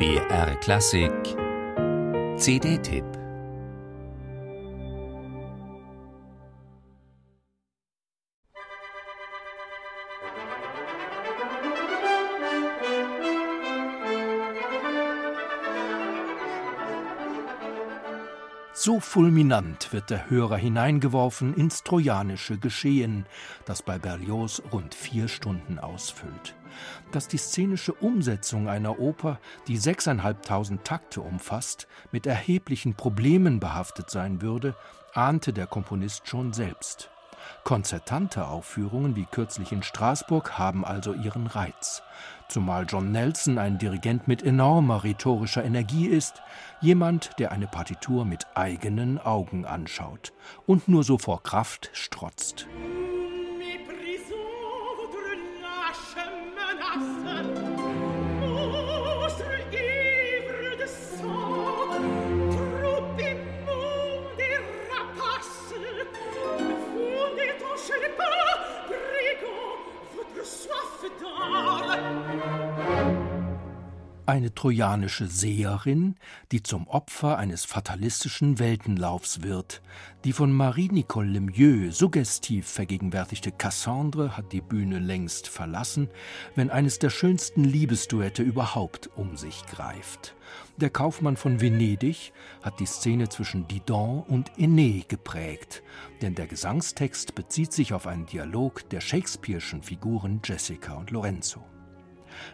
BR 0.00 0.54
Klassik. 0.62 1.36
CD-Tipp 2.38 3.19
So 18.82 18.98
fulminant 18.98 19.92
wird 19.92 20.08
der 20.08 20.30
Hörer 20.30 20.56
hineingeworfen 20.56 21.52
ins 21.52 21.82
trojanische 21.82 22.56
Geschehen, 22.56 23.26
das 23.66 23.82
bei 23.82 23.98
Berlioz 23.98 24.62
rund 24.72 24.94
vier 24.94 25.28
Stunden 25.28 25.78
ausfüllt. 25.78 26.54
Dass 27.12 27.28
die 27.28 27.36
szenische 27.36 27.92
Umsetzung 27.92 28.70
einer 28.70 28.98
Oper, 28.98 29.38
die 29.68 29.76
sechseinhalbtausend 29.76 30.82
Takte 30.82 31.20
umfasst, 31.20 31.88
mit 32.10 32.24
erheblichen 32.24 32.94
Problemen 32.94 33.60
behaftet 33.60 34.08
sein 34.08 34.40
würde, 34.40 34.74
ahnte 35.12 35.52
der 35.52 35.66
Komponist 35.66 36.26
schon 36.26 36.54
selbst. 36.54 37.10
Konzertante 37.64 38.46
Aufführungen 38.46 39.16
wie 39.16 39.26
kürzlich 39.26 39.72
in 39.72 39.82
Straßburg 39.82 40.58
haben 40.58 40.84
also 40.84 41.12
ihren 41.12 41.46
Reiz. 41.46 42.02
Zumal 42.48 42.86
John 42.88 43.12
Nelson 43.12 43.58
ein 43.58 43.78
Dirigent 43.78 44.26
mit 44.26 44.42
enormer 44.42 45.04
rhetorischer 45.04 45.64
Energie 45.64 46.06
ist, 46.06 46.42
jemand, 46.80 47.38
der 47.38 47.52
eine 47.52 47.66
Partitur 47.66 48.24
mit 48.24 48.46
eigenen 48.54 49.18
Augen 49.18 49.64
anschaut 49.64 50.32
und 50.66 50.88
nur 50.88 51.04
so 51.04 51.18
vor 51.18 51.42
Kraft 51.42 51.90
strotzt. 51.92 52.66
Eine 74.30 74.54
trojanische 74.54 75.26
Seherin, 75.26 76.14
die 76.52 76.62
zum 76.62 76.86
Opfer 76.86 77.36
eines 77.36 77.64
fatalistischen 77.64 78.58
Weltenlaufs 78.60 79.42
wird. 79.42 79.82
Die 80.24 80.32
von 80.32 80.52
Marie-Nicole 80.52 81.28
Lemieux 81.28 81.96
suggestiv 81.96 82.68
vergegenwärtigte 82.68 83.50
Cassandre 83.50 84.36
hat 84.36 84.52
die 84.52 84.60
Bühne 84.60 85.00
längst 85.00 85.48
verlassen, 85.48 86.08
wenn 86.54 86.70
eines 86.70 87.00
der 87.00 87.10
schönsten 87.10 87.64
Liebesduette 87.64 88.42
überhaupt 88.42 89.10
um 89.16 89.36
sich 89.36 89.66
greift. 89.66 90.36
Der 90.76 90.90
Kaufmann 90.90 91.36
von 91.36 91.60
Venedig 91.60 92.32
hat 92.62 92.78
die 92.78 92.86
Szene 92.86 93.28
zwischen 93.28 93.66
Didon 93.66 94.22
und 94.22 94.52
Aené 94.52 95.06
geprägt, 95.08 95.82
denn 96.22 96.36
der 96.36 96.46
Gesangstext 96.46 97.34
bezieht 97.34 97.72
sich 97.72 97.92
auf 97.92 98.06
einen 98.06 98.26
Dialog 98.26 98.88
der 98.90 99.02
Shakespeare'schen 99.02 99.82
Figuren 99.82 100.40
Jessica 100.44 100.94
und 100.94 101.10
Lorenzo. 101.10 101.64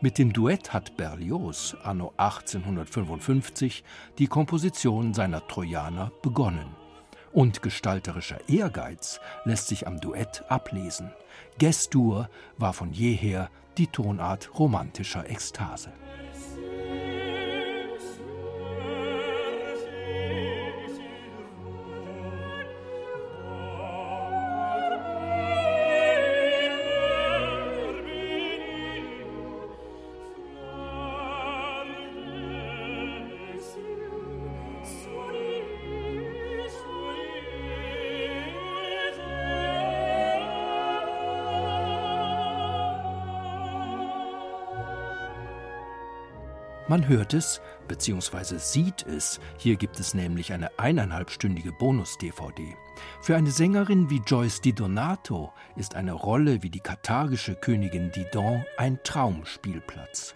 Mit 0.00 0.18
dem 0.18 0.32
Duett 0.32 0.72
hat 0.72 0.96
Berlioz 0.96 1.76
anno 1.82 2.12
1855 2.16 3.84
die 4.18 4.26
Komposition 4.26 5.14
seiner 5.14 5.46
Trojaner 5.46 6.12
begonnen. 6.22 6.76
Und 7.32 7.62
gestalterischer 7.62 8.48
Ehrgeiz 8.48 9.20
lässt 9.44 9.68
sich 9.68 9.86
am 9.86 10.00
Duett 10.00 10.44
ablesen. 10.48 11.12
Gestur 11.58 12.28
war 12.58 12.72
von 12.72 12.92
jeher 12.92 13.50
die 13.78 13.86
Tonart 13.86 14.50
romantischer 14.58 15.28
Ekstase. 15.30 15.92
Man 46.92 47.08
hört 47.08 47.32
es 47.32 47.62
bzw. 47.88 48.58
sieht 48.58 49.06
es. 49.06 49.40
Hier 49.56 49.76
gibt 49.76 49.98
es 49.98 50.12
nämlich 50.12 50.52
eine 50.52 50.78
eineinhalbstündige 50.78 51.72
Bonus-DVD. 51.72 52.76
Für 53.22 53.34
eine 53.34 53.50
Sängerin 53.50 54.10
wie 54.10 54.20
Joyce 54.26 54.60
Di 54.60 54.74
Donato 54.74 55.54
ist 55.74 55.94
eine 55.94 56.12
Rolle 56.12 56.62
wie 56.62 56.68
die 56.68 56.80
katharische 56.80 57.54
Königin 57.54 58.12
Didon 58.12 58.66
ein 58.76 58.98
Traumspielplatz. 59.04 60.34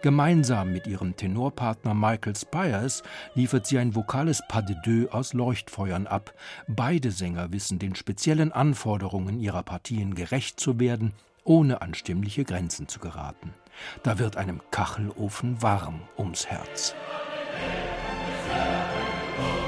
Gemeinsam 0.00 0.72
mit 0.72 0.86
ihrem 0.86 1.14
Tenorpartner 1.14 1.92
Michael 1.92 2.36
Spires 2.36 3.02
liefert 3.34 3.66
sie 3.66 3.76
ein 3.76 3.94
vokales 3.94 4.42
Pas 4.48 4.64
de 4.64 4.76
deux 4.86 5.12
aus 5.12 5.34
Leuchtfeuern 5.34 6.06
ab. 6.06 6.32
Beide 6.68 7.10
Sänger 7.10 7.52
wissen 7.52 7.78
den 7.78 7.94
speziellen 7.94 8.50
Anforderungen 8.50 9.40
ihrer 9.40 9.62
Partien 9.62 10.14
gerecht 10.14 10.58
zu 10.58 10.80
werden 10.80 11.12
ohne 11.48 11.80
an 11.82 11.94
stimmliche 11.94 12.44
Grenzen 12.44 12.88
zu 12.88 13.00
geraten. 13.00 13.54
Da 14.02 14.18
wird 14.18 14.36
einem 14.36 14.60
Kachelofen 14.70 15.62
warm 15.62 16.02
ums 16.16 16.46
Herz. 16.46 16.94
Musik 19.38 19.67